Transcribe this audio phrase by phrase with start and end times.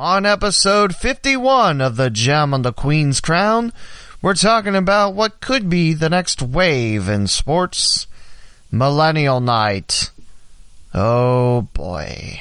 [0.00, 3.72] On episode 51 of the Gem on the Queen's Crown,
[4.22, 8.06] we're talking about what could be the next wave in sports
[8.70, 10.12] Millennial Night.
[10.94, 12.38] Oh boy.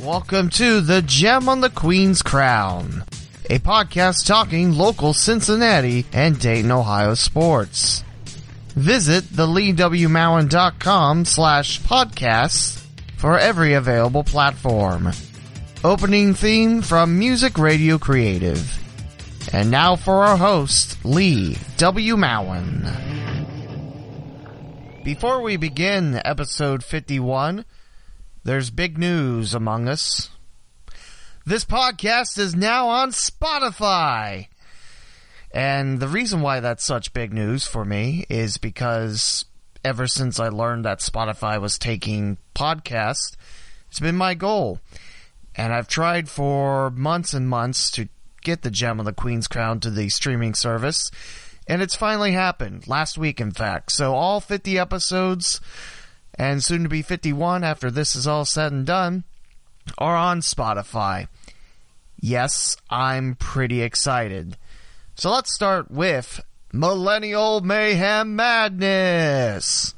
[0.00, 3.02] Welcome to the Gem on the Queen's Crown,
[3.50, 8.04] a podcast talking local Cincinnati and Dayton, Ohio sports.
[8.74, 12.82] Visit theleewmowen.com slash podcasts
[13.16, 15.12] for every available platform.
[15.84, 18.78] Opening theme from Music Radio Creative.
[19.52, 22.16] And now for our host, Lee W.
[22.16, 22.88] Mowen.
[25.04, 27.64] Before we begin episode 51,
[28.44, 30.30] there's big news among us.
[31.44, 34.46] This podcast is now on Spotify.
[35.52, 39.44] And the reason why that's such big news for me is because
[39.84, 43.36] ever since I learned that Spotify was taking podcasts,
[43.88, 44.80] it's been my goal.
[45.54, 48.08] And I've tried for months and months to
[48.40, 51.10] get the Gem of the Queen's Crown to the streaming service.
[51.68, 52.88] And it's finally happened.
[52.88, 53.92] Last week, in fact.
[53.92, 55.60] So all 50 episodes,
[56.34, 59.24] and soon to be 51 after this is all said and done,
[59.98, 61.28] are on Spotify.
[62.18, 64.56] Yes, I'm pretty excited.
[65.14, 66.40] So let's start with
[66.72, 69.94] Millennial Mayhem Madness.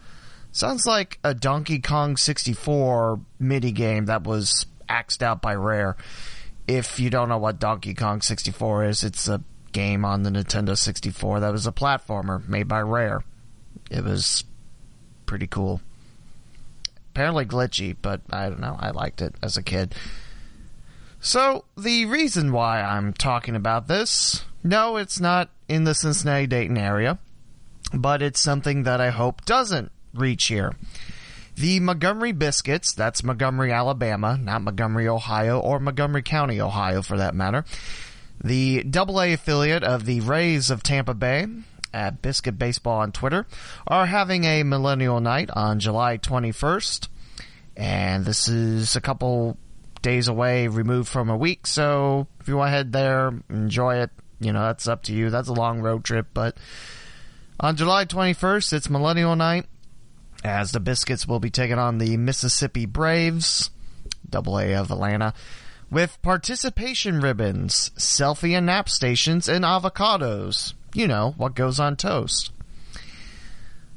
[0.51, 5.97] Sounds like a Donkey Kong 64 mini game that was axed out by Rare.
[6.67, 9.41] If you don't know what Donkey Kong 64 is, it's a
[9.73, 13.23] game on the Nintendo 64 that was a platformer made by Rare.
[13.91, 14.43] It was
[15.27, 15.81] pretty cool.
[17.13, 18.77] Apparently glitchy, but I don't know.
[18.81, 19.95] I liked it as a kid.
[21.21, 26.79] So, the reason why I'm talking about this no, it's not in the Cincinnati Dayton
[26.79, 27.19] area,
[27.93, 30.73] but it's something that I hope doesn't reach here.
[31.57, 37.35] The Montgomery Biscuits, that's Montgomery, Alabama, not Montgomery, Ohio, or Montgomery County, Ohio for that
[37.35, 37.65] matter.
[38.43, 41.47] The AA affiliate of the Rays of Tampa Bay,
[41.93, 43.47] at Biscuit Baseball on Twitter,
[43.87, 47.09] are having a Millennial Night on July 21st.
[47.77, 49.57] And this is a couple
[50.03, 54.11] days away, removed from a week, so if you want to head there, enjoy it,
[54.41, 55.31] you know, that's up to you.
[55.31, 56.57] That's a long road trip, but
[57.61, 59.67] on July 21st, it's Millennial Night,
[60.43, 63.71] as the Biscuits will be taking on the Mississippi Braves,
[64.29, 65.35] Double A of Atlanta,
[65.91, 70.75] with participation ribbons, selfie and nap stations, and avocados.
[70.93, 72.51] You know, what goes on toast.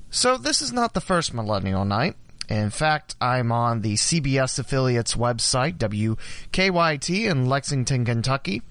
[0.10, 2.16] So this is not the first Millennial Night.
[2.50, 8.62] In fact, I'm on the CBS affiliates website, WKYT in Lexington, Kentucky,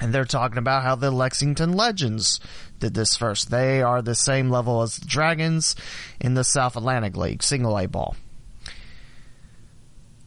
[0.00, 2.40] and they're talking about how the Lexington Legends
[2.78, 3.50] did this first.
[3.50, 5.76] They are the same level as the Dragons
[6.20, 8.16] in the South Atlantic League, single A ball.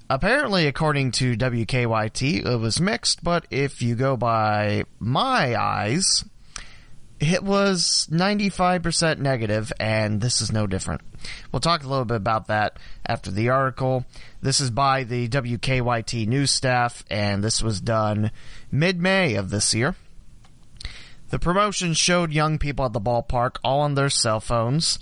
[0.09, 6.23] Apparently, according to WKYT, it was mixed, but if you go by my eyes,
[7.31, 11.01] it was 95% negative, and this is no different.
[11.51, 14.05] We'll talk a little bit about that after the article.
[14.41, 18.31] This is by the WKYT news staff, and this was done
[18.71, 19.95] mid May of this year.
[21.29, 24.99] The promotion showed young people at the ballpark all on their cell phones,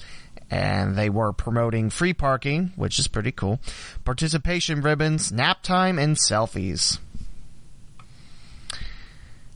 [0.49, 3.59] and they were promoting free parking, which is pretty cool,
[4.05, 6.99] participation ribbons, nap time, and selfies.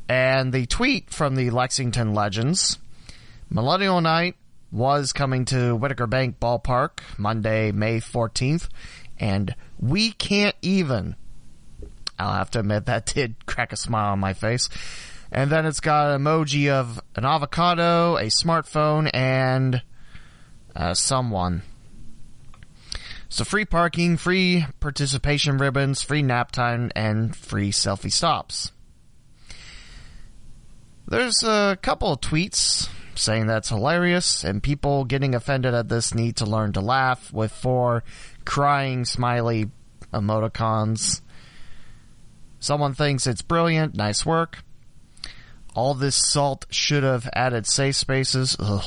[0.07, 2.77] And the tweet from the Lexington Legends
[3.49, 4.35] Millennial Night
[4.71, 8.67] was coming to Whitaker Bank Ballpark Monday, May 14th,
[9.19, 11.15] and we can't even.
[12.19, 14.69] I'll have to admit that did crack a smile on my face.
[15.31, 19.81] And then it's got an emoji of an avocado, a smartphone, and
[20.75, 21.63] uh, someone.
[23.27, 28.71] So free parking, free participation ribbons, free nap time, and free selfie stops.
[31.07, 36.37] There's a couple of tweets saying that's hilarious, and people getting offended at this need
[36.37, 38.03] to learn to laugh with four
[38.43, 39.69] crying smiley
[40.13, 41.21] emoticons.
[42.59, 44.63] Someone thinks it's brilliant, nice work.
[45.75, 48.55] All this salt should have added safe spaces.
[48.59, 48.83] Ugh.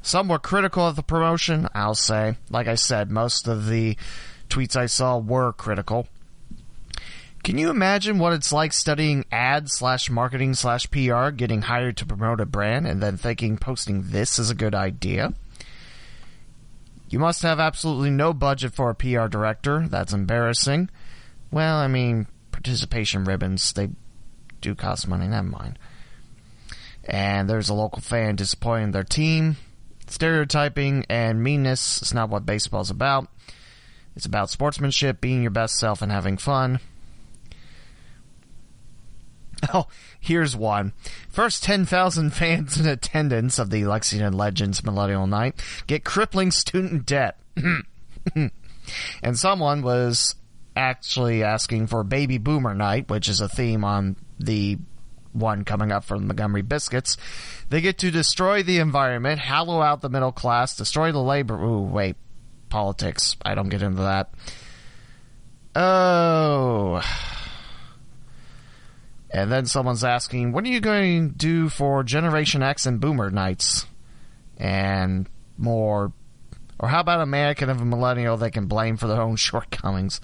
[0.00, 2.36] Some were critical of the promotion, I'll say.
[2.50, 3.96] Like I said, most of the
[4.48, 6.08] tweets I saw were critical.
[7.42, 12.06] Can you imagine what it's like studying ad slash marketing slash PR, getting hired to
[12.06, 15.34] promote a brand, and then thinking posting this is a good idea?
[17.08, 19.88] You must have absolutely no budget for a PR director.
[19.88, 20.88] That's embarrassing.
[21.50, 23.90] Well, I mean, participation ribbons, they
[24.60, 25.80] do cost money, never mind.
[27.04, 29.56] And there's a local fan disappointing their team.
[30.06, 33.26] Stereotyping and meanness is not what baseball's about.
[34.14, 36.78] It's about sportsmanship, being your best self, and having fun.
[39.72, 39.86] Oh,
[40.18, 40.92] here's one.
[41.28, 47.38] First 10,000 fans in attendance of the Lexington Legends Millennial Night get crippling student debt.
[48.34, 48.50] and
[49.38, 50.34] someone was
[50.74, 54.78] actually asking for Baby Boomer Night, which is a theme on the
[55.32, 57.16] one coming up from Montgomery Biscuits.
[57.68, 61.56] They get to destroy the environment, hollow out the middle class, destroy the labor.
[61.62, 62.16] Ooh, wait.
[62.68, 63.36] Politics.
[63.42, 64.32] I don't get into that.
[65.74, 67.02] Oh.
[69.32, 73.30] And then someone's asking, what are you going to do for Generation X and Boomer
[73.30, 73.86] nights?
[74.58, 75.26] And
[75.56, 76.12] more.
[76.78, 80.20] Or how about a mannequin of a millennial they can blame for their own shortcomings?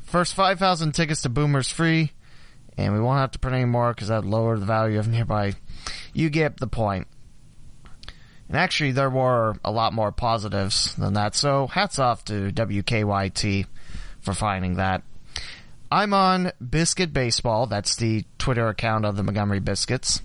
[0.00, 2.12] First 5,000 tickets to Boomers free,
[2.76, 5.08] and we won't have to print any more because that would lower the value of
[5.08, 5.54] nearby.
[6.12, 7.06] You get the point.
[8.48, 13.66] And actually, there were a lot more positives than that, so hats off to WKYT
[14.20, 15.02] for finding that.
[15.90, 17.66] I'm on Biscuit Baseball.
[17.68, 20.20] That's the Twitter account of the Montgomery Biscuits.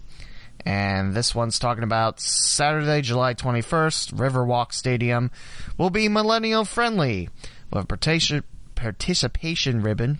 [0.65, 5.29] And this one's talking about Saturday, July 21st, Riverwalk Stadium
[5.77, 7.29] will be millennial friendly.
[7.71, 10.19] We'll have participation, ribbon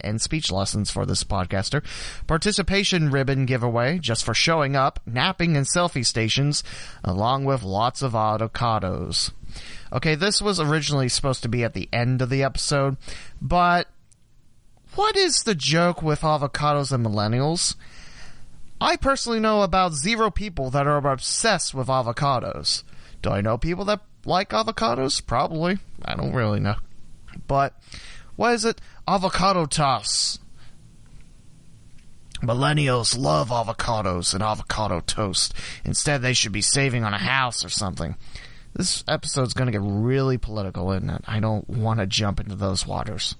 [0.00, 1.84] and speech lessons for this podcaster.
[2.26, 6.64] Participation ribbon giveaway just for showing up, napping and selfie stations,
[7.04, 9.30] along with lots of avocados.
[9.92, 12.96] Okay, this was originally supposed to be at the end of the episode,
[13.40, 13.88] but
[14.96, 17.76] what is the joke with avocados and millennials?
[18.80, 22.82] I personally know about zero people that are obsessed with avocados.
[23.22, 25.24] Do I know people that like avocados?
[25.24, 25.78] Probably.
[26.04, 26.76] I don't really know.
[27.46, 27.74] But
[28.36, 28.80] what is it?
[29.08, 30.38] Avocado toss.
[32.42, 35.54] Millennials love avocados and avocado toast.
[35.84, 38.14] Instead, they should be saving on a house or something.
[38.74, 41.24] This episode's going to get really political, isn't it?
[41.26, 43.34] I don't want to jump into those waters.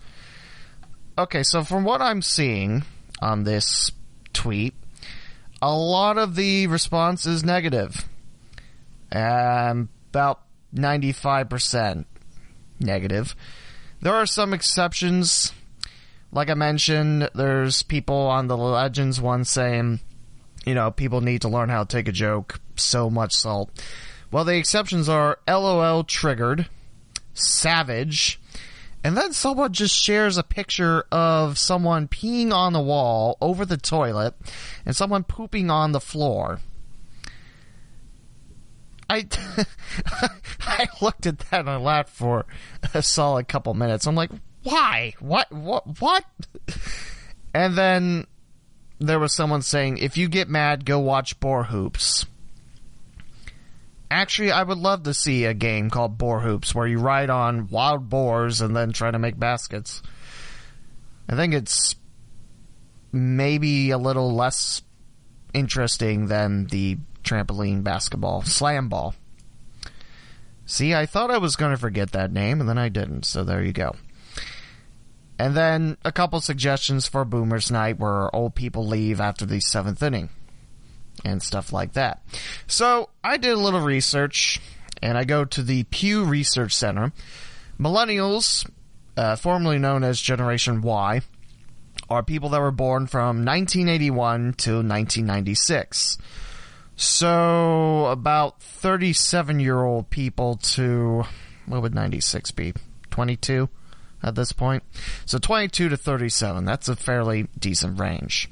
[1.18, 2.84] Okay, so from what I'm seeing
[3.22, 3.90] on this
[4.34, 4.74] tweet,
[5.62, 8.04] a lot of the response is negative.
[9.10, 10.42] Um, about
[10.74, 12.04] 95%
[12.80, 13.34] negative.
[14.02, 15.54] There are some exceptions.
[16.32, 20.00] Like I mentioned, there's people on the Legends one saying,
[20.66, 22.60] you know, people need to learn how to take a joke.
[22.76, 23.70] So much salt.
[24.30, 26.68] Well, the exceptions are LOL triggered,
[27.32, 28.38] savage,
[29.06, 33.76] and then someone just shares a picture of someone peeing on the wall over the
[33.76, 34.34] toilet
[34.84, 36.58] and someone pooping on the floor.
[39.08, 39.28] I
[40.60, 42.46] I looked at that and I laughed for
[42.94, 44.08] a solid couple minutes.
[44.08, 44.32] I'm like,
[44.64, 45.14] why?
[45.20, 45.52] What?
[45.52, 46.00] What?
[46.00, 46.24] What?
[47.54, 48.26] And then
[48.98, 52.26] there was someone saying, if you get mad, go watch Boar Hoops.
[54.10, 57.68] Actually, I would love to see a game called Boar Hoops where you ride on
[57.68, 60.02] wild boars and then try to make baskets.
[61.28, 61.96] I think it's
[63.10, 64.82] maybe a little less
[65.52, 69.14] interesting than the trampoline basketball slam ball.
[70.66, 73.42] See, I thought I was going to forget that name and then I didn't, so
[73.42, 73.96] there you go.
[75.38, 80.02] And then a couple suggestions for Boomers Night where old people leave after the seventh
[80.02, 80.30] inning
[81.26, 82.22] and stuff like that.
[82.66, 84.60] So I did a little research
[85.02, 87.12] and I go to the Pew Research Center.
[87.78, 88.68] Millennials,
[89.16, 91.20] uh, formerly known as Generation Y,
[92.08, 96.18] are people that were born from 1981 to 1996.
[96.94, 101.24] So about 37 year old people to,
[101.66, 102.72] what would 96 be?
[103.10, 103.68] 22
[104.22, 104.82] at this point?
[105.26, 106.64] So 22 to 37.
[106.64, 108.48] That's a fairly decent range.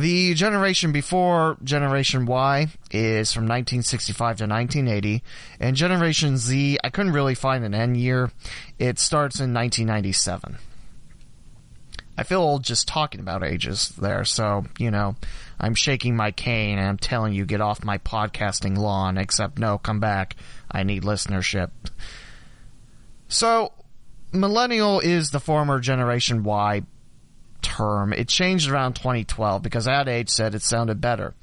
[0.00, 5.22] The generation before Generation Y is from 1965 to 1980,
[5.60, 8.30] and Generation Z, I couldn't really find an end year.
[8.78, 10.56] It starts in 1997.
[12.16, 15.16] I feel old just talking about ages there, so, you know,
[15.60, 19.76] I'm shaking my cane and I'm telling you get off my podcasting lawn, except no,
[19.76, 20.34] come back.
[20.70, 21.72] I need listenership.
[23.28, 23.74] So,
[24.32, 26.84] Millennial is the former Generation Y
[27.62, 28.12] term.
[28.12, 31.34] It changed around 2012 because Ad Age said it sounded better.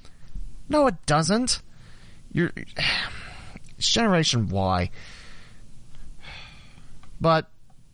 [0.69, 1.61] No, it doesn't.
[2.31, 2.51] You're
[3.77, 4.89] it's Generation Y.
[7.19, 7.49] But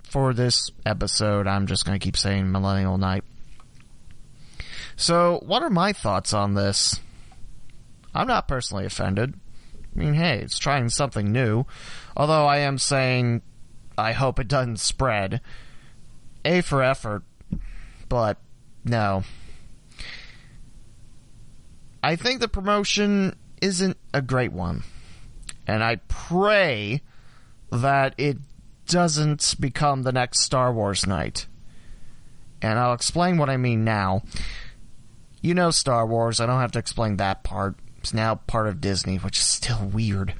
[0.09, 3.23] for this episode, I'm just going to keep saying Millennial Night.
[4.95, 6.99] So, what are my thoughts on this?
[8.13, 9.33] I'm not personally offended.
[9.95, 11.65] I mean, hey, it's trying something new.
[12.15, 13.41] Although I am saying
[13.97, 15.41] I hope it doesn't spread.
[16.45, 17.23] A for effort,
[18.13, 18.38] but
[18.86, 19.24] no.
[22.03, 24.84] I think the promotion isn't a great one.
[25.65, 27.01] And I pray
[27.72, 28.38] that it
[28.86, 31.48] doesn't become the next Star Wars night.
[32.62, 34.22] And I'll explain what I mean now.
[35.41, 37.77] You know Star Wars, I don't have to explain that part.
[37.98, 40.36] It's now part of Disney, which is still weird.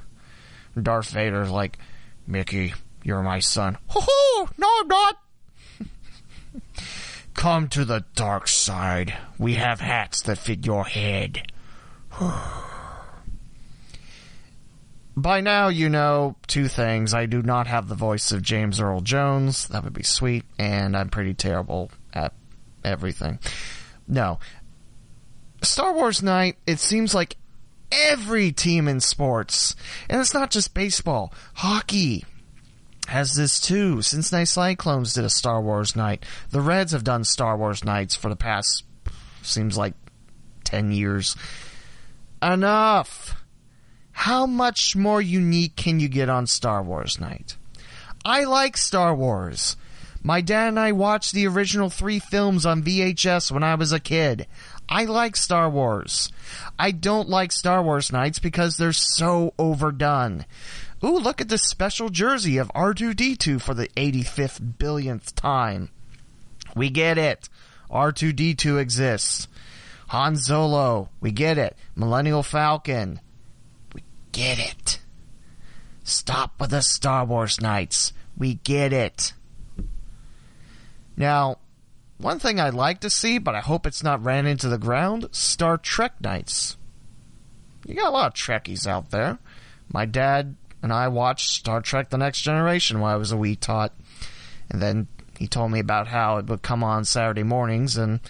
[0.80, 1.78] Darth Vader's like,
[2.24, 3.78] Mickey, you're my son.
[4.58, 5.16] No, I'm not!
[7.44, 9.12] Come to the dark side.
[9.36, 11.52] We have hats that fit your head.
[15.14, 17.12] By now, you know two things.
[17.12, 19.68] I do not have the voice of James Earl Jones.
[19.68, 20.46] That would be sweet.
[20.58, 22.32] And I'm pretty terrible at
[22.82, 23.38] everything.
[24.08, 24.38] No.
[25.60, 27.36] Star Wars Night, it seems like
[27.92, 29.76] every team in sports,
[30.08, 32.24] and it's not just baseball, hockey
[33.06, 34.02] has this too.
[34.02, 36.24] Cincinnati Cyclones did a Star Wars night.
[36.50, 38.84] The Reds have done Star Wars nights for the past,
[39.42, 39.94] seems like,
[40.64, 41.36] 10 years.
[42.42, 43.36] Enough!
[44.12, 47.56] How much more unique can you get on Star Wars night?
[48.24, 49.76] I like Star Wars.
[50.22, 54.00] My dad and I watched the original three films on VHS when I was a
[54.00, 54.46] kid.
[54.88, 56.30] I like Star Wars.
[56.78, 60.46] I don't like Star Wars nights because they're so overdone.
[61.04, 65.90] Ooh, look at this special jersey of R2D2 for the 85th billionth time.
[66.74, 67.50] We get it.
[67.90, 69.46] R2D2 exists.
[70.08, 71.76] Han Solo, we get it.
[71.94, 73.20] Millennial Falcon,
[73.92, 75.00] we get it.
[76.04, 78.14] Stop with the Star Wars nights.
[78.36, 79.34] We get it.
[81.18, 81.58] Now,
[82.16, 85.28] one thing I'd like to see, but I hope it's not ran into the ground,
[85.32, 86.78] Star Trek nights.
[87.86, 89.38] You got a lot of Trekkies out there.
[89.92, 93.56] My dad and I watched Star Trek The Next Generation while I was a wee
[93.56, 93.92] tot.
[94.70, 98.20] And then he told me about how it would come on Saturday mornings and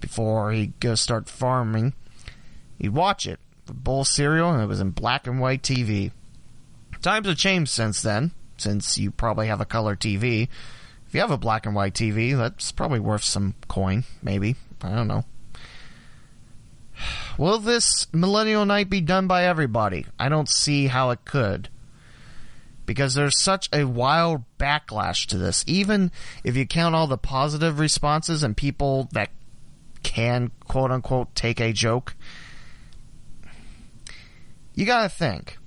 [0.00, 1.92] before he'd go start farming,
[2.78, 3.38] he'd watch it.
[3.68, 6.10] A bowl cereal and it was in black and white TV.
[7.02, 10.48] Times have changed since then, since you probably have a color TV
[11.08, 14.56] if you have a black and white TV, that's probably worth some coin, maybe.
[14.82, 15.24] I don't know.
[17.38, 20.04] Will this Millennial Night be done by everybody?
[20.18, 21.70] I don't see how it could.
[22.88, 25.62] Because there's such a wild backlash to this.
[25.66, 26.10] Even
[26.42, 29.28] if you count all the positive responses and people that
[30.02, 32.16] can, quote unquote, take a joke,
[34.74, 35.58] you gotta think.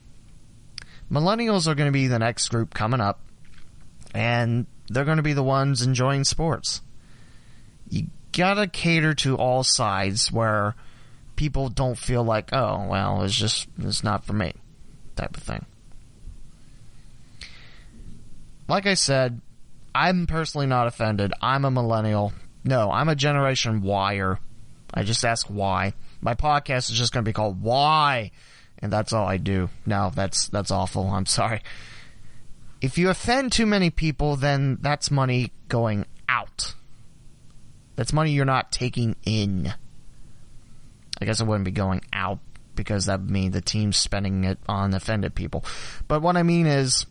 [1.11, 3.21] Millennials are to be the next group coming up.
[4.15, 6.81] And they're to be the ones enjoying sports.
[7.87, 10.73] You gotta cater to all sides where
[11.35, 14.53] people don't feel like, oh, well, it's just, it's not for me,
[15.15, 15.67] type of thing.
[18.67, 19.41] Like I said,
[19.93, 21.33] I'm personally not offended.
[21.41, 22.33] I'm a millennial.
[22.63, 24.39] No, I'm a generation Wyer.
[24.93, 25.93] I just ask why.
[26.21, 28.31] My podcast is just going to be called Why,
[28.79, 29.69] and that's all I do.
[29.85, 31.07] No, that's that's awful.
[31.09, 31.61] I'm sorry.
[32.81, 36.73] If you offend too many people, then that's money going out.
[37.95, 39.73] That's money you're not taking in.
[41.19, 42.39] I guess it wouldn't be going out
[42.75, 45.63] because that would mean the team's spending it on offended people.
[46.07, 47.05] But what I mean is,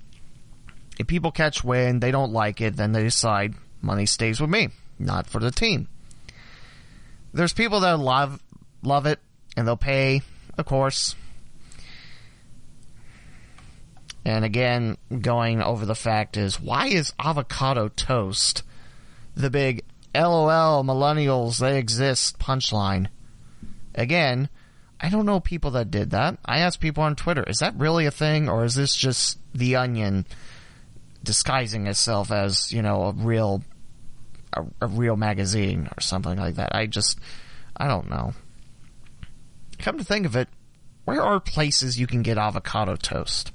[1.00, 4.68] if people catch wind, they don't like it, then they decide money stays with me,
[4.98, 5.88] not for the team.
[7.32, 8.42] There's people that love
[8.82, 9.18] love it
[9.56, 10.20] and they'll pay,
[10.58, 11.16] of course,
[14.26, 18.62] and again, going over the fact is why is avocado toast
[19.34, 19.82] the big
[20.14, 23.06] LOL millennials they exist punchline?
[23.94, 24.50] Again,
[25.00, 26.36] I don't know people that did that.
[26.44, 29.76] I asked people on Twitter, is that really a thing or is this just the
[29.76, 30.26] onion
[31.22, 33.62] disguising itself as, you know, a real
[34.52, 36.74] a, a real magazine or something like that?
[36.74, 37.18] I just
[37.76, 38.34] I don't know.
[39.78, 40.48] Come to think of it,
[41.04, 43.52] where are places you can get avocado toast?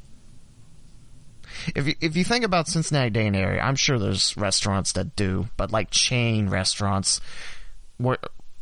[1.76, 5.48] if you, if you think about Cincinnati Dayton area, I'm sure there's restaurants that do,
[5.58, 7.22] but like chain restaurants,
[7.98, 8.18] where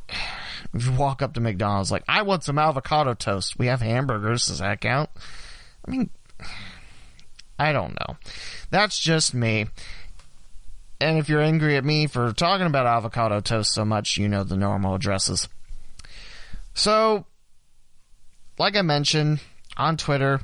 [0.74, 3.58] if you walk up to McDonald's, like I want some avocado toast.
[3.58, 4.48] We have hamburgers.
[4.48, 5.10] Does that count?
[5.86, 6.10] I mean,
[7.58, 8.18] I don't know.
[8.70, 9.68] That's just me.
[11.00, 14.44] And if you're angry at me for talking about avocado toast so much, you know
[14.44, 15.50] the normal addresses.
[16.74, 17.26] So,
[18.58, 19.42] like I mentioned
[19.78, 20.42] on Twitter,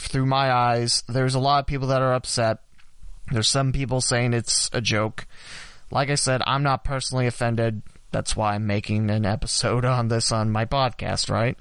[0.00, 2.58] through my eyes, there's a lot of people that are upset.
[3.30, 5.26] There's some people saying it's a joke.
[5.90, 7.82] Like I said, I'm not personally offended.
[8.10, 11.56] That's why I'm making an episode on this on my podcast, right?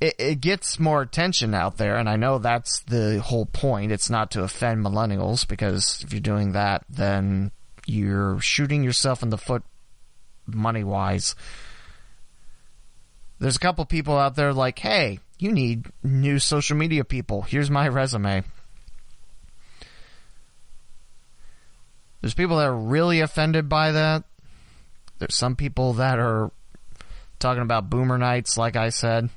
[0.00, 3.92] It, it gets more attention out there, and I know that's the whole point.
[3.92, 7.50] It's not to offend millennials, because if you're doing that, then
[7.86, 9.62] you're shooting yourself in the foot
[10.46, 11.34] money wise.
[13.38, 17.42] There's a couple people out there like, hey, you need new social media people.
[17.42, 18.44] Here's my resume.
[22.20, 24.24] There's people that are really offended by that.
[25.18, 26.50] There's some people that are
[27.38, 29.30] talking about boomer nights, like I said.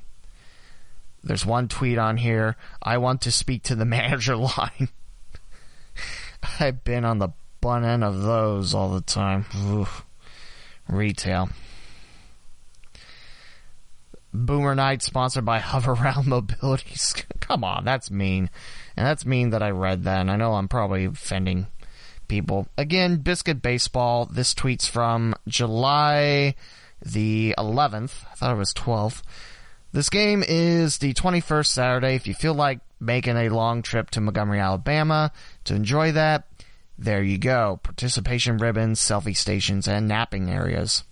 [1.24, 2.56] There's one tweet on here.
[2.82, 4.88] I want to speak to the manager line.
[6.60, 9.46] I've been on the bun end of those all the time.
[9.66, 10.04] Oof.
[10.88, 11.48] Retail.
[14.34, 16.96] Boomer Night sponsored by Hover Hoveround Mobility.
[17.40, 18.50] Come on, that's mean.
[18.96, 21.68] And that's mean that I read that, and I know I'm probably offending
[22.28, 22.68] people.
[22.76, 24.26] Again, Biscuit Baseball.
[24.26, 26.54] This tweet's from July
[27.00, 28.24] the 11th.
[28.30, 29.22] I thought it was 12th.
[29.94, 32.16] This game is the 21st Saturday.
[32.16, 35.30] If you feel like making a long trip to Montgomery, Alabama
[35.62, 36.48] to enjoy that,
[36.98, 37.78] there you go.
[37.80, 41.04] Participation ribbons, selfie stations, and napping areas.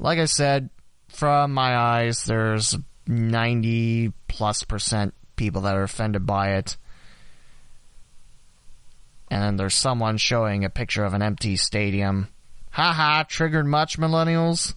[0.00, 0.70] Like I said,
[1.06, 2.76] from my eyes, there's
[3.06, 6.76] 90 plus percent people that are offended by it.
[9.30, 12.26] And then there's someone showing a picture of an empty stadium.
[12.70, 14.74] Haha, triggered much, millennials?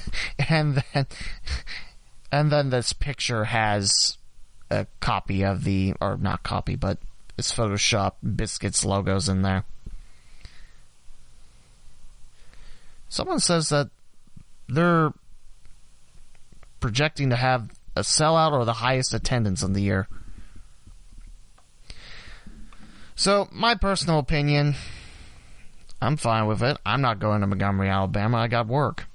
[0.48, 1.06] and then,
[2.30, 4.18] and then this picture has
[4.70, 6.98] a copy of the, or not copy, but
[7.36, 9.64] it's Photoshop Biscuits logos in there.
[13.08, 13.90] Someone says that
[14.68, 15.12] they're
[16.80, 20.08] projecting to have a sellout or the highest attendance in the year.
[23.14, 24.74] So, my personal opinion,
[26.00, 26.78] I'm fine with it.
[26.84, 28.38] I'm not going to Montgomery, Alabama.
[28.38, 29.06] I got work.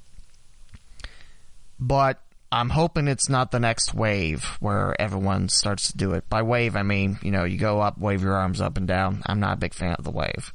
[1.79, 6.29] But I'm hoping it's not the next wave where everyone starts to do it.
[6.29, 9.21] By wave, I mean, you know, you go up, wave your arms up and down.
[9.25, 10.53] I'm not a big fan of the wave.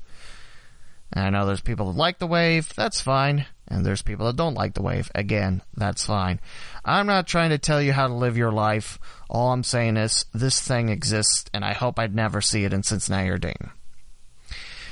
[1.12, 3.46] And I know there's people that like the wave, that's fine.
[3.68, 6.40] And there's people that don't like the wave, again, that's fine.
[6.84, 8.98] I'm not trying to tell you how to live your life.
[9.30, 12.82] All I'm saying is this thing exists, and I hope I'd never see it in
[12.82, 13.70] Cincinnati or Dayton.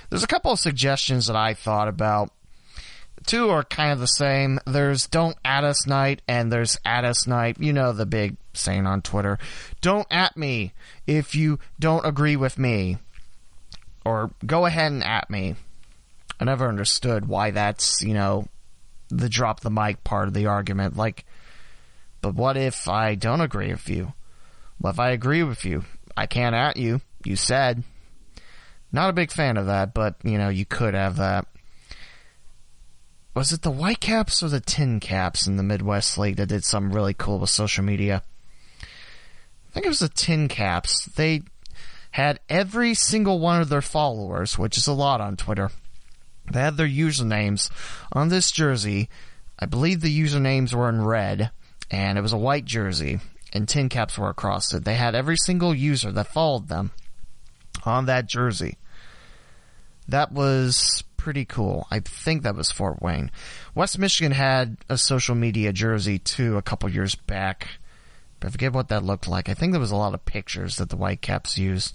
[0.09, 2.33] There's a couple of suggestions that I thought about
[3.27, 4.59] two are kind of the same.
[4.67, 7.57] There's don't at us night and there's at us night.
[7.61, 9.39] You know the big saying on Twitter.
[9.81, 10.73] Don't at me
[11.07, 12.99] if you don't agree with me.
[14.05, 15.57] Or go ahead and at me.
[16.39, 18.47] I never understood why that's, you know,
[19.09, 20.97] the drop the mic part of the argument.
[20.97, 21.27] Like,
[22.23, 24.15] but what if I don't agree with you?
[24.79, 25.85] What if I agree with you?
[26.17, 27.03] I can't at you.
[27.25, 27.83] You said.
[28.93, 31.47] Not a big fan of that, but, you know, you could have that
[33.41, 36.93] was it the Whitecaps or the Tin Caps in the Midwest League that did something
[36.93, 38.23] really cool with social media?
[38.83, 41.07] I think it was the Tin Caps.
[41.07, 41.41] They
[42.11, 45.71] had every single one of their followers, which is a lot on Twitter.
[46.53, 47.71] They had their usernames
[48.13, 49.09] on this jersey.
[49.59, 51.51] I believe the usernames were in red,
[51.91, 53.21] and it was a white jersey,
[53.55, 54.85] and tin caps were across it.
[54.85, 56.91] They had every single user that followed them
[57.87, 58.77] on that jersey.
[60.09, 61.87] That was pretty cool.
[61.91, 63.31] I think that was Fort Wayne.
[63.75, 67.69] West Michigan had a social media jersey too a couple years back.
[68.41, 69.51] But I forget what that looked like.
[69.51, 71.95] I think there was a lot of pictures that the Whitecaps used.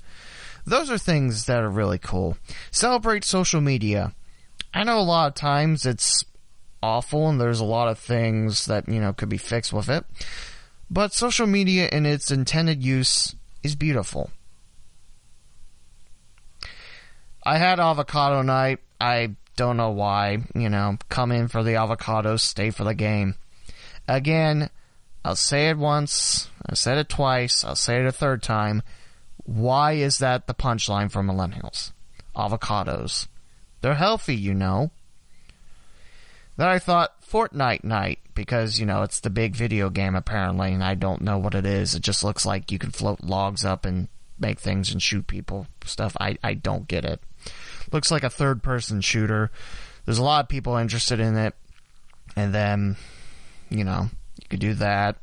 [0.63, 2.37] Those are things that are really cool.
[2.69, 4.13] Celebrate social media.
[4.73, 6.23] I know a lot of times it's
[6.83, 10.05] awful and there's a lot of things that, you know, could be fixed with it.
[10.89, 14.29] But social media in its intended use is beautiful.
[17.45, 18.79] I had avocado night.
[18.99, 20.39] I don't know why.
[20.55, 23.35] You know, come in for the avocados, stay for the game.
[24.07, 24.69] Again,
[25.23, 26.49] I'll say it once.
[26.67, 27.63] I said it twice.
[27.63, 28.81] I'll say it a third time.
[29.43, 31.91] Why is that the punchline for millennials?
[32.35, 33.27] Avocados.
[33.81, 34.89] They're healthy, you know.
[36.57, 40.83] Then I thought Fortnite night because you know it's the big video game apparently, and
[40.83, 41.93] I don't know what it is.
[41.93, 44.07] It just looks like you can float logs up and
[44.39, 46.15] make things and shoot people stuff.
[46.19, 47.21] I I don't get it
[47.91, 49.51] looks like a third person shooter.
[50.05, 51.55] There's a lot of people interested in it.
[52.35, 52.97] And then,
[53.69, 54.09] you know,
[54.41, 55.17] you could do that.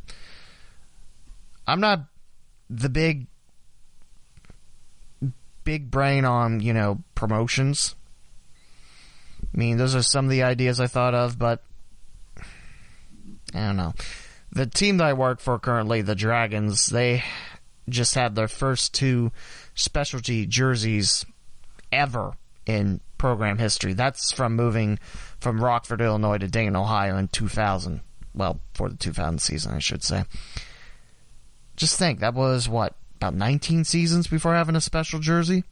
[1.66, 2.04] I'm not
[2.70, 3.26] the big
[5.64, 7.94] big brain on, you know, promotions.
[9.42, 11.62] I mean, those are some of the ideas I thought of, but
[13.54, 13.94] I don't know.
[14.50, 17.22] The team that I work for currently, the Dragons, they
[17.88, 19.30] just had their first two
[19.74, 21.24] specialty jerseys
[21.90, 22.32] ever
[22.66, 23.92] in program history.
[23.92, 24.98] That's from moving
[25.40, 28.00] from Rockford, Illinois to Dayton, Ohio in 2000.
[28.34, 30.24] Well, for the 2000 season, I should say.
[31.76, 35.64] Just think, that was what, about 19 seasons before having a special jersey?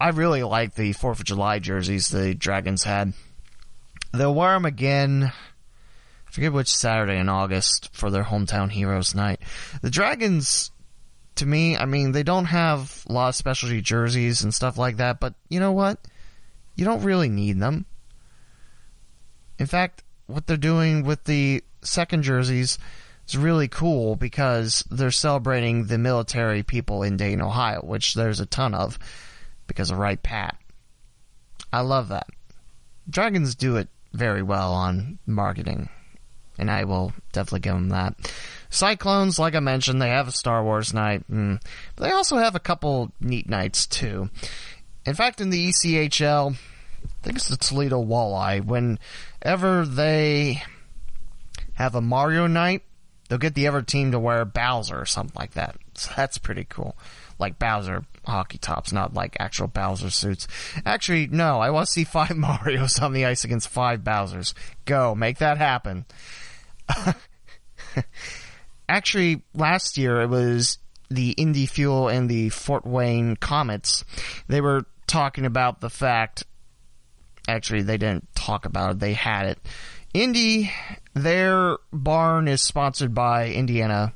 [0.00, 3.12] I really like the 4th of July jerseys the Dragons had.
[4.12, 5.32] They'll wear them again.
[6.26, 9.40] I forget which Saturday in August for their hometown heroes night.
[9.80, 10.71] The Dragons,
[11.36, 14.98] to me, I mean, they don't have a lot of specialty jerseys and stuff like
[14.98, 15.98] that, but you know what?
[16.74, 17.86] You don't really need them.
[19.58, 22.78] In fact, what they're doing with the second jerseys
[23.26, 28.46] is really cool because they're celebrating the military people in Dayton, Ohio, which there's a
[28.46, 28.98] ton of
[29.66, 30.56] because of Wright Pat.
[31.72, 32.28] I love that.
[33.08, 35.88] Dragons do it very well on marketing,
[36.58, 38.14] and I will definitely give them that.
[38.70, 41.60] Cyclones, like I mentioned, they have a Star Wars night, mm,
[41.96, 44.30] but they also have a couple neat nights too.
[45.04, 48.64] In fact, in the ECHL, I think it's the Toledo Walleye.
[48.64, 50.62] Whenever they
[51.74, 52.82] have a Mario night,
[53.28, 55.76] they'll get the other team to wear Bowser or something like that.
[55.94, 56.96] So that's pretty cool.
[57.38, 60.46] Like Bowser hockey tops, not like actual Bowser suits.
[60.86, 64.54] Actually, no, I want to see five Marios on the ice against five Bowsers.
[64.84, 66.04] Go, make that happen.
[68.88, 74.04] Actually, last year it was the Indy Fuel and the Fort Wayne Komets.
[74.48, 76.44] They were talking about the fact.
[77.48, 78.98] Actually, they didn't talk about it.
[79.00, 79.58] They had it.
[80.14, 80.72] Indy,
[81.14, 84.12] their barn is sponsored by Indiana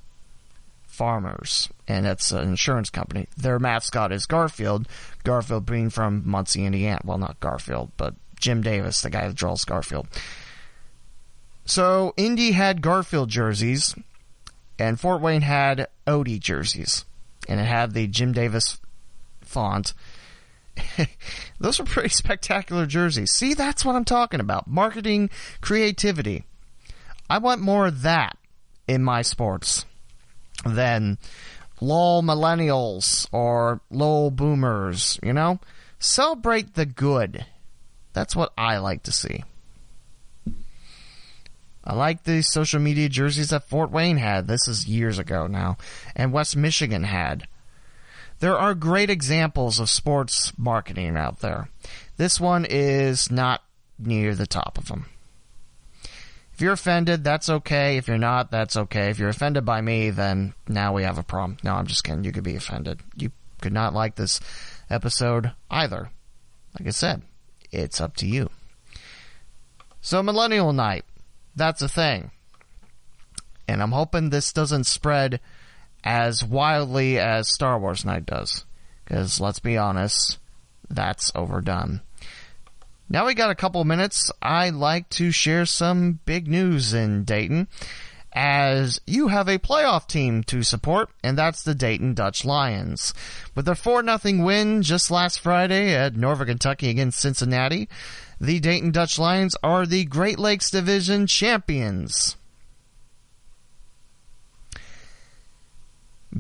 [0.87, 3.29] Farmers, and it's an insurance company.
[3.37, 4.89] Their mascot is Garfield.
[5.25, 7.01] Garfield being from Muncie, Indiana.
[7.05, 10.07] Well, not Garfield, but Jim Davis, the guy that draws Garfield.
[11.67, 13.95] So Indy had Garfield jerseys,
[14.79, 17.05] and Fort Wayne had Odie jerseys,
[17.49, 18.79] and it had the Jim Davis
[19.43, 19.93] font.
[21.61, 23.33] Those are pretty spectacular jerseys.
[23.33, 24.69] See, that's what I'm talking about.
[24.69, 25.29] Marketing
[25.61, 26.45] creativity.
[27.29, 28.39] I want more of that
[28.87, 29.85] in my sports
[30.65, 31.19] than
[31.81, 35.59] lol millennials or lol boomers, you know?
[35.99, 37.45] Celebrate the good.
[38.13, 39.43] That's what I like to see.
[41.87, 44.49] I like the social media jerseys that Fort Wayne had.
[44.49, 45.79] This is years ago now.
[46.17, 47.47] And West Michigan had.
[48.41, 51.69] There are great examples of sports marketing out there.
[52.17, 53.63] This one is not
[53.99, 55.07] near the top of them.
[56.53, 57.99] If you're offended, that's okay.
[57.99, 59.11] If you're not, that's okay.
[59.11, 61.59] If you're offended by me, then now we have a problem.
[61.63, 62.25] No, I'm just kidding.
[62.25, 63.01] You could be offended.
[63.15, 64.41] You could not like this
[64.91, 66.11] episode either.
[66.79, 67.23] Like I said,
[67.71, 68.51] it's up to you.
[70.01, 71.05] So, Millennial Night,
[71.57, 72.31] that's a thing.
[73.67, 75.41] And I'm hoping this doesn't spread
[76.05, 78.65] as wildly as Star Wars Night does.
[79.05, 80.39] Because let's be honest,
[80.89, 82.03] that's overdone.
[83.09, 84.31] Now we got a couple minutes.
[84.43, 87.69] I'd like to share some big news in Dayton
[88.33, 93.15] as you have a playoff team to support, and that's the Dayton Dutch Lions.
[93.55, 97.89] With their 4 0 win just last Friday at Norfolk, Kentucky against Cincinnati,
[98.41, 102.37] the Dayton Dutch Lions are the Great Lakes Division champions.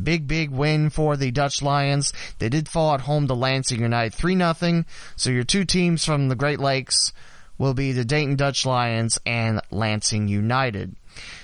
[0.02, 2.12] Big, big win for the Dutch Lions.
[2.38, 4.85] They did fall at home to Lansing United 3 0.
[5.16, 7.12] So your two teams from the Great Lakes
[7.59, 10.94] will be the Dayton Dutch Lions and Lansing United.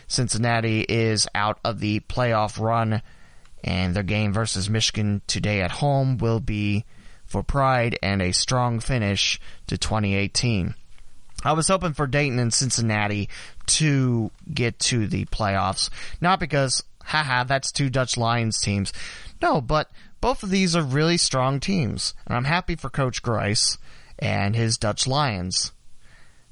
[0.06, 3.00] Cincinnati is out of the playoff run,
[3.64, 6.84] and their game versus Michigan today at home will be
[7.32, 10.74] for pride and a strong finish to 2018.
[11.44, 13.28] I was hoping for Dayton and Cincinnati
[13.66, 15.90] to get to the playoffs,
[16.20, 18.92] not because haha, that's two Dutch Lions teams.
[19.40, 19.90] No, but
[20.20, 23.78] both of these are really strong teams, and I'm happy for Coach Grice
[24.18, 25.72] and his Dutch Lions.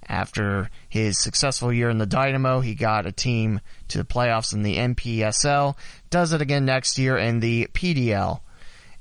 [0.08, 4.64] After his successful year in the Dynamo, he got a team to the playoffs in
[4.64, 5.76] the NPSL,
[6.08, 8.40] does it again next year in the PDL.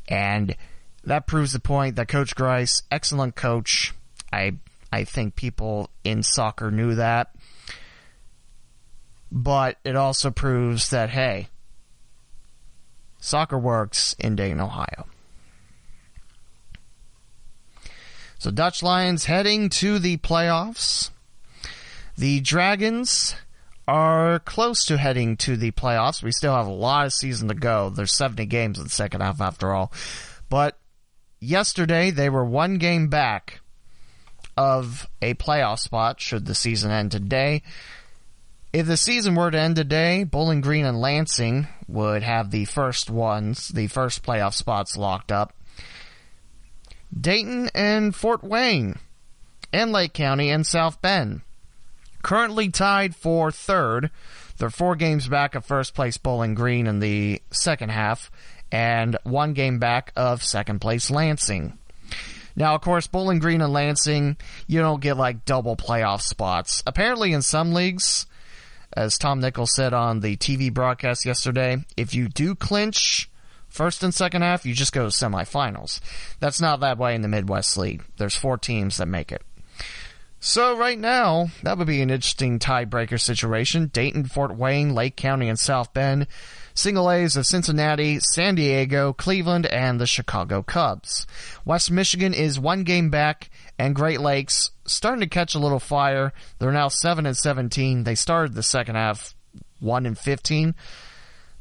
[0.07, 0.55] And
[1.03, 3.93] that proves the point that Coach Grice, excellent coach.
[4.31, 4.53] I
[4.91, 7.31] I think people in soccer knew that
[9.31, 11.49] but it also proves that, hey,
[13.19, 15.05] soccer works in Dayton, Ohio.
[18.39, 21.11] So Dutch Lions heading to the playoffs.
[22.17, 23.35] The Dragons
[23.87, 26.23] are close to heading to the playoffs.
[26.23, 27.89] We still have a lot of season to go.
[27.89, 29.91] There's 70 games in the second half after all.
[30.47, 30.78] But
[31.39, 33.61] yesterday they were one game back
[34.57, 37.63] of a playoff spot should the season end today.
[38.71, 43.09] If the season were to end today, Bowling Green and Lansing would have the first
[43.09, 45.53] ones, the first playoff spots locked up.
[47.17, 48.99] Dayton and Fort Wayne,
[49.73, 51.41] and Lake County and South Bend,
[52.21, 54.11] currently tied for third.
[54.57, 58.29] They're four games back of first place Bowling Green in the second half,
[58.71, 61.77] and one game back of second place Lansing.
[62.55, 64.35] Now, of course, Bowling Green and Lansing,
[64.67, 66.83] you don't get like double playoff spots.
[66.85, 68.25] Apparently, in some leagues,
[68.91, 73.29] As Tom Nichols said on the TV broadcast yesterday, if you do clinch
[73.67, 75.99] first and second half, you just go to semifinals.
[76.39, 78.03] That's not that way in the Midwest League.
[78.17, 79.43] There's four teams that make it.
[80.41, 83.87] So right now, that would be an interesting tiebreaker situation.
[83.87, 86.27] Dayton, Fort Wayne, Lake County, and South Bend.
[86.73, 91.27] Single A's of Cincinnati, San Diego, Cleveland, and the Chicago Cubs.
[91.65, 96.31] West Michigan is one game back, and Great Lakes starting to catch a little fire.
[96.57, 98.05] They're now 7 and 17.
[98.05, 99.35] They started the second half
[99.81, 100.73] 1 and 15.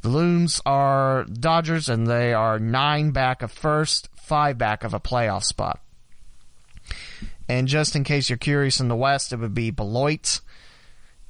[0.02, 5.00] The Loons are Dodgers, and they are 9 back of first, 5 back of a
[5.00, 5.80] playoff spot.
[7.48, 10.40] And just in case you're curious in the West, it would be Beloit,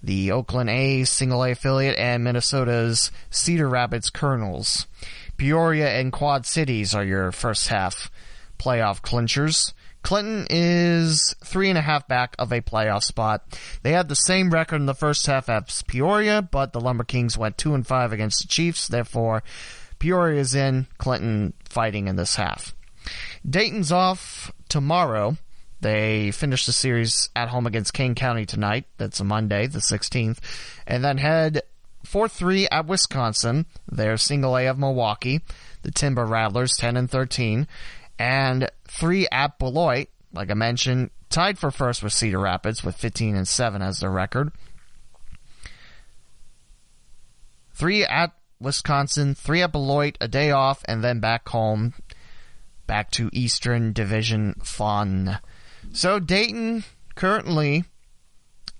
[0.02, 4.86] the Oakland A's single A affiliate, and Minnesota's Cedar Rapids Kernels.
[5.36, 8.10] Peoria and Quad Cities are your first half
[8.58, 9.72] playoff clinchers.
[10.02, 13.58] Clinton is three and a half back of a playoff spot.
[13.82, 17.36] They had the same record in the first half as Peoria, but the Lumber Kings
[17.36, 18.88] went two and five against the Chiefs.
[18.88, 19.42] Therefore,
[19.98, 22.74] Peoria is in, Clinton fighting in this half.
[23.48, 25.36] Dayton's off tomorrow.
[25.80, 28.86] They finish the series at home against Kane County tonight.
[28.96, 30.38] That's a Monday, the 16th.
[30.86, 31.62] And then head
[32.04, 33.66] 4-3 at Wisconsin.
[33.90, 35.40] They're single A of Milwaukee.
[35.82, 37.68] The Timber Rattlers 10 and 13.
[38.18, 43.36] And 3 at Beloit, like I mentioned, tied for first with Cedar Rapids with 15
[43.36, 44.50] and 7 as their record.
[47.74, 51.94] 3 at Wisconsin, 3 at Beloit, a day off, and then back home,
[52.88, 55.38] back to Eastern Division fun.
[55.92, 57.84] So Dayton currently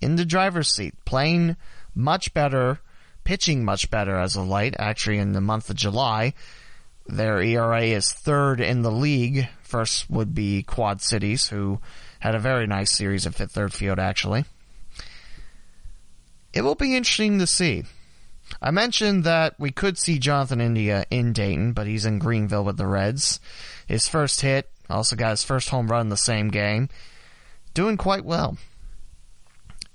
[0.01, 1.55] in the driver's seat, playing
[1.93, 2.79] much better,
[3.23, 4.75] pitching much better as of late.
[4.79, 6.33] Actually, in the month of July,
[7.07, 9.47] their ERA is third in the league.
[9.61, 11.79] First would be Quad Cities, who
[12.19, 14.45] had a very nice series at Fifth Third Field, actually.
[16.53, 17.83] It will be interesting to see.
[18.61, 22.77] I mentioned that we could see Jonathan India in Dayton, but he's in Greeneville with
[22.77, 23.39] the Reds.
[23.87, 26.89] His first hit also got his first home run in the same game.
[27.73, 28.57] Doing quite well.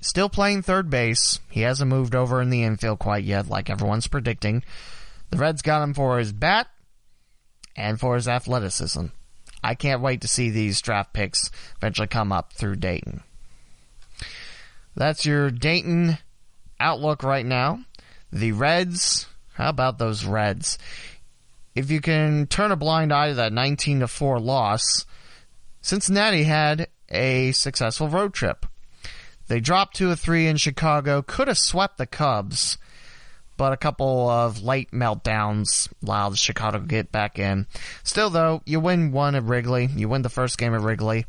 [0.01, 1.41] Still playing third base.
[1.51, 4.63] He hasn't moved over in the infield quite yet, like everyone's predicting.
[5.31, 6.69] The Reds got him for his bat
[7.75, 9.07] and for his athleticism.
[9.63, 13.23] I can't wait to see these draft picks eventually come up through Dayton.
[14.95, 16.19] That's your Dayton
[16.79, 17.81] outlook right now.
[18.31, 20.79] The Reds, how about those Reds?
[21.75, 25.07] If you can turn a blind eye to that 19 to 4 loss,
[25.81, 28.67] Cincinnati had a successful road trip.
[29.49, 32.79] They dropped 2 or 3 in Chicago, could have swept the Cubs,
[33.57, 37.67] but a couple of late meltdowns allowed Chicago to get back in.
[38.03, 41.27] Still though, you win one at Wrigley, you win the first game at Wrigley.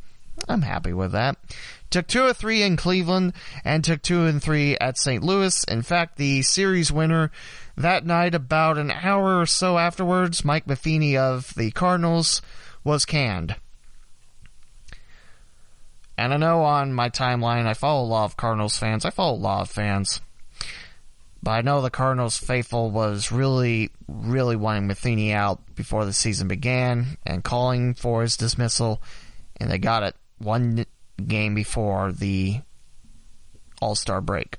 [0.47, 1.37] I'm happy with that.
[1.89, 5.23] Took two or three in Cleveland and took two and three at St.
[5.23, 5.63] Louis.
[5.65, 7.31] In fact, the series winner
[7.77, 12.41] that night, about an hour or so afterwards, Mike Matheny of the Cardinals
[12.83, 13.55] was canned.
[16.17, 19.03] And I know on my timeline I follow a lot of Cardinals fans.
[19.03, 20.21] I follow a lot of fans.
[21.43, 26.47] But I know the Cardinals faithful was really, really wanting Matheny out before the season
[26.47, 29.01] began and calling for his dismissal,
[29.57, 30.85] and they got it one
[31.27, 32.61] game before the
[33.81, 34.57] All Star break.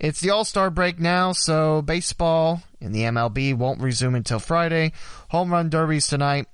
[0.00, 4.92] It's the All Star break now, so baseball in the MLB won't resume until Friday.
[5.30, 6.46] Home run derbies tonight.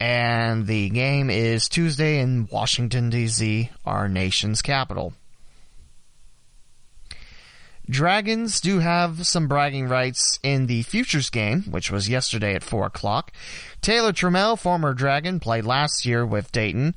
[0.00, 5.14] And the game is Tuesday in Washington, D.C., our nation's capital.
[7.90, 12.86] Dragons do have some bragging rights in the Futures game, which was yesterday at 4
[12.86, 13.32] o'clock.
[13.80, 16.94] Taylor Trammell, former Dragon, played last year with Dayton.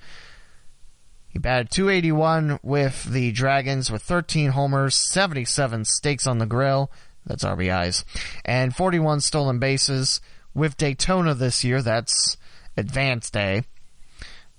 [1.32, 6.92] He batted 281 with the Dragons with 13 homers, 77 steaks on the grill.
[7.26, 8.04] That's RBIs.
[8.44, 10.20] And 41 stolen bases.
[10.54, 12.36] With Daytona this year, that's
[12.76, 13.64] advanced A.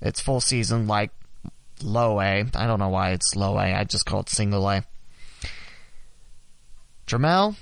[0.00, 1.10] It's full season like
[1.82, 2.44] low A.
[2.54, 3.74] I don't know why it's low A.
[3.74, 4.84] I just call it single A.
[7.06, 7.56] Trammell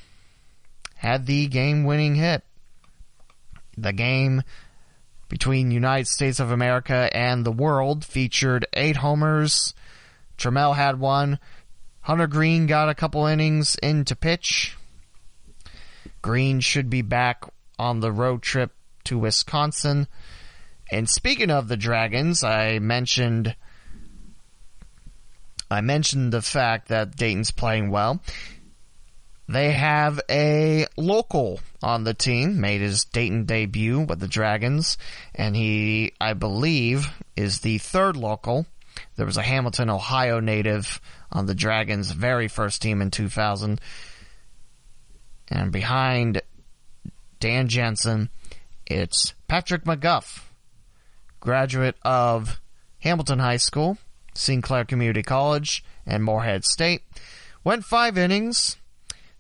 [0.95, 2.45] had the game winning hit.
[3.77, 4.43] The game
[5.31, 9.73] between United States of America and the world featured eight homers.
[10.37, 11.39] Trammell had one.
[12.03, 14.77] Hunter Greene got a couple innings in to pitch.
[16.21, 17.45] Greene should be back
[17.79, 18.73] on the road trip
[19.05, 20.09] to Wisconsin.
[20.91, 23.55] And speaking of the Dragons, I mentioned
[25.71, 28.21] I mentioned the fact that Dayton's playing well.
[29.51, 34.97] They have a local on the team, made his Dayton debut with the Dragons,
[35.35, 38.67] and he, I believe, is the third local.
[39.17, 41.01] There was a Hamilton, Ohio native
[41.33, 43.81] on the Dragons' very first team in 2000.
[45.49, 46.43] And behind
[47.41, 48.31] Dan Jensen,
[48.87, 50.45] it's Patrick McGuff,
[51.41, 52.61] graduate of
[53.01, 53.99] Hamilton High School,
[54.33, 57.03] Sinclair Community College, and Morehead State.
[57.65, 58.77] Went five innings,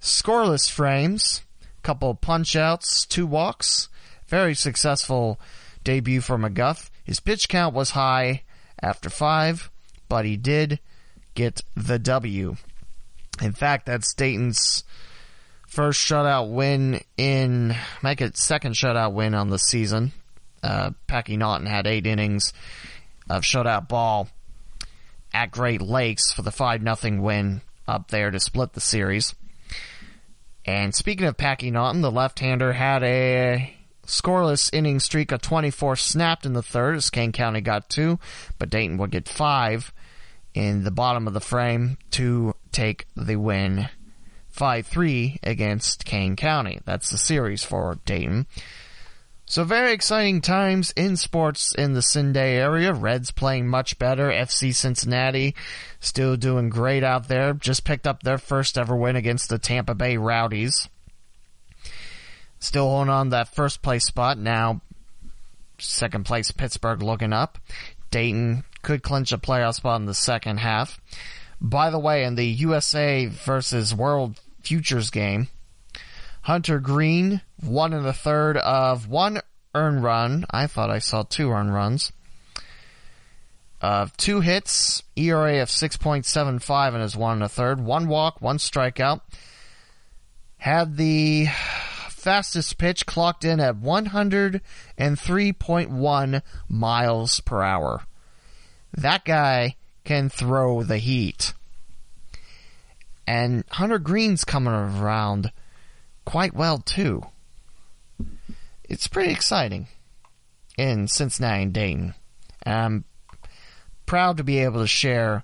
[0.00, 1.42] scoreless frames,
[1.82, 3.88] couple punch outs, two walks.
[4.28, 5.40] Very successful
[5.82, 6.90] debut for McGuff.
[7.04, 8.42] His pitch count was high
[8.80, 9.70] after five,
[10.08, 10.78] but he did
[11.34, 12.56] get the W.
[13.42, 14.84] In fact, that's Dayton's
[15.66, 20.12] first shutout win in, make it second shutout win on the season.
[20.62, 22.52] Uh, Packy Naughton had eight innings
[23.28, 24.28] of shutout ball
[25.32, 29.34] at Great Lakes for the 5 0 win up there to split the series.
[30.64, 33.74] And speaking of Packy Naughton, the left-hander had a
[34.06, 38.18] scoreless inning streak of 24 snapped in the third as Kane County got two,
[38.58, 39.92] but Dayton would get five
[40.52, 43.88] in the bottom of the frame to take the win
[44.54, 46.80] 5-3 against Kane County.
[46.84, 48.46] That's the series for Dayton.
[49.50, 52.92] So very exciting times in sports in the Cin-Day area.
[52.92, 54.28] Reds playing much better.
[54.28, 55.56] FC Cincinnati
[55.98, 57.52] still doing great out there.
[57.54, 60.88] Just picked up their first ever win against the Tampa Bay Rowdies.
[62.60, 64.38] Still holding on that first place spot.
[64.38, 64.82] Now
[65.78, 67.58] second place Pittsburgh looking up.
[68.12, 71.00] Dayton could clinch a playoff spot in the second half.
[71.60, 75.48] By the way, in the USA versus World Futures game,
[76.42, 79.40] Hunter Greene, one and a third of one
[79.74, 80.46] earned run.
[80.50, 82.12] I thought I saw two earned runs.
[83.80, 87.80] Of two hits, ERA of 6.75 and his one and a third.
[87.80, 89.20] One walk, one strikeout.
[90.58, 91.46] Had the
[92.10, 98.02] fastest pitch clocked in at 103.1 miles per hour.
[98.92, 101.54] That guy can throw the heat.
[103.26, 105.50] And Hunter Greene's coming around
[106.30, 107.24] quite well too.
[108.84, 109.88] It's pretty exciting
[110.78, 112.14] in Cincinnati and Dayton.
[112.64, 113.04] I'm
[114.06, 115.42] proud to be able to share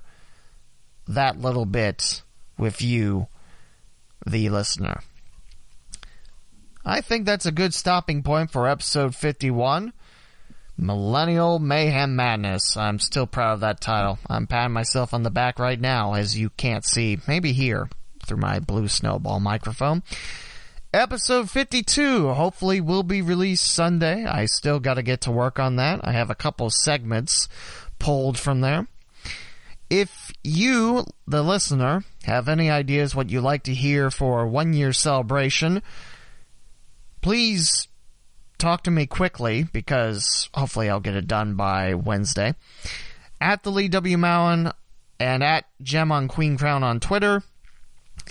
[1.09, 2.23] that little bit
[2.57, 3.27] with you,
[4.25, 5.01] the listener.
[6.85, 9.93] I think that's a good stopping point for episode 51.
[10.79, 12.77] Millennial Mayhem Madness.
[12.77, 14.21] I'm still proud of that title.
[14.31, 17.89] I'm patting myself on the back right now, as you can't see, maybe here,
[18.25, 20.05] through my blue snowball microphone.
[20.95, 24.25] Episode 52 hopefully will be released Sunday.
[24.25, 26.01] I still got to get to work on that.
[26.03, 27.49] I have a couple segments
[27.99, 28.87] pulled from there.
[29.91, 34.73] If you, the listener, have any ideas what you'd like to hear for a one
[34.73, 35.83] year celebration,
[37.21, 37.89] please
[38.59, 42.55] talk to me quickly because hopefully I'll get it done by Wednesday.
[43.41, 44.17] At the Lee W.
[44.17, 44.73] Mowen
[45.21, 47.43] and at Gem on Queen Crown on Twitter.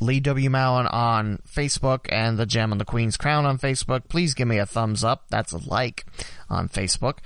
[0.02, 0.50] Lee W.
[0.50, 4.08] Mowen on Facebook and the Gem on the Queen's Crown on Facebook.
[4.10, 5.26] Please give me a thumbs up.
[5.30, 6.06] That's a like
[6.50, 7.20] on Facebook.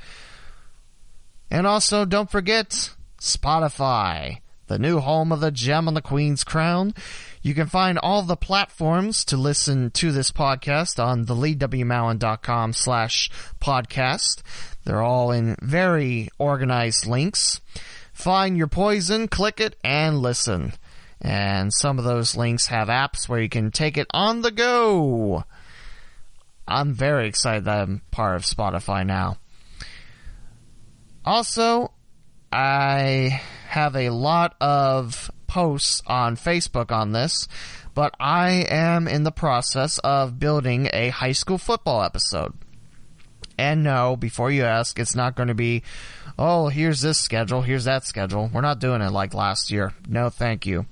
[1.52, 6.94] And also, don't forget Spotify, the new home of the Gem on the Queen's Crown.
[7.42, 14.44] You can find all the platforms to listen to this podcast on theleewmowen.com slash podcast.
[14.84, 17.62] They're all in very organized links.
[18.14, 20.74] Find your poison, click it, and listen.
[21.22, 25.44] And some of those links have apps where you can take it on the go.
[26.68, 29.38] I'm very excited that I'm part of Spotify now.
[31.26, 31.92] Also,
[32.52, 37.48] I have a lot of posts on Facebook on this,
[37.94, 42.54] but I am in the process of building a high school football episode.
[43.60, 45.84] And no, before you ask, it's not going to be
[46.38, 48.50] oh, here's this schedule, here's that schedule.
[48.54, 49.94] We're not doing it like last year.
[50.08, 50.86] No, thank you.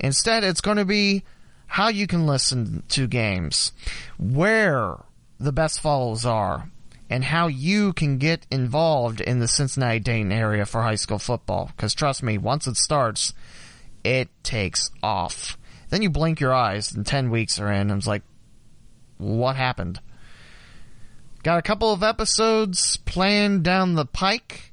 [0.00, 1.24] Instead, it's going to be
[1.66, 3.72] how you can listen to games,
[4.18, 4.96] where
[5.38, 6.70] the best follows are,
[7.10, 11.70] and how you can get involved in the Cincinnati Dayton area for high school football.
[11.76, 13.34] Because trust me, once it starts,
[14.02, 15.58] it takes off.
[15.90, 18.22] Then you blink your eyes, and 10 weeks are in, and it's like,
[19.18, 20.00] what happened?
[21.48, 24.70] Got a couple of episodes planned down the pike.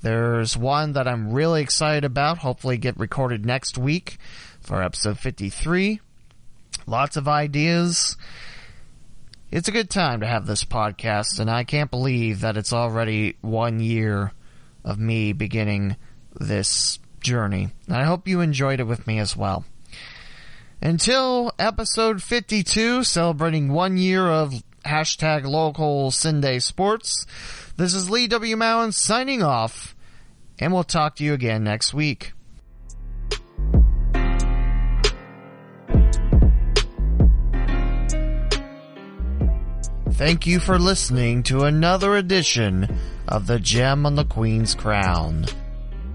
[0.00, 4.16] There's one that I'm really excited about, hopefully get recorded next week
[4.62, 6.00] for episode 53.
[6.86, 8.16] Lots of ideas.
[9.50, 13.36] It's a good time to have this podcast, and I can't believe that it's already
[13.42, 14.32] one year
[14.82, 15.94] of me beginning
[16.40, 17.68] this journey.
[17.86, 19.66] And I hope you enjoyed it with me as well.
[20.80, 27.26] Until episode 52, celebrating one year of hashtag local Cin-Day sports.
[27.76, 28.56] This is Lee W.
[28.56, 29.96] Mowen signing off,
[30.58, 32.32] and we'll talk to you again next week.
[40.12, 45.46] Thank you for listening to another edition of The Gem on the Queen's Crown.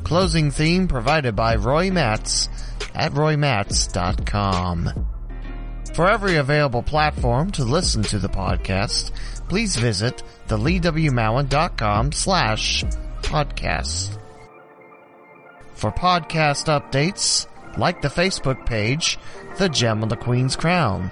[0.05, 2.47] Closing theme provided by Roy Matz
[2.95, 5.08] at roymatz.com.
[5.99, 9.11] For every available platform to listen to the podcast,
[9.49, 12.85] please visit theleewmowen.com slash
[13.21, 14.17] podcast.
[15.73, 17.47] For podcast updates,
[17.77, 19.19] like the Facebook page,
[19.57, 21.11] The Gem on the Queen's Crown.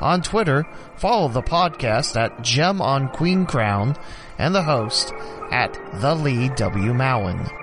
[0.00, 0.64] On Twitter,
[0.96, 3.96] follow the podcast at Gem on Queen Crown
[4.38, 5.12] and the host
[5.50, 6.94] at The Lee W.
[6.94, 7.61] Mowen.